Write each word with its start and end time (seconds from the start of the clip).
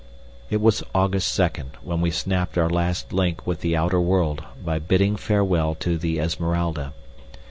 It 0.49 0.59
was 0.61 0.81
August 0.95 1.37
2nd 1.37 1.75
when 1.83 2.01
we 2.01 2.09
snapped 2.09 2.57
our 2.57 2.67
last 2.71 3.13
link 3.13 3.45
with 3.45 3.61
the 3.61 3.75
outer 3.77 4.01
world 4.01 4.43
by 4.65 4.79
bidding 4.79 5.15
farewell 5.15 5.75
to 5.75 5.95
the 5.95 6.17
Esmeralda. 6.19 6.93